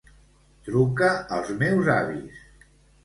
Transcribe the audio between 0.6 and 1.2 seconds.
Truca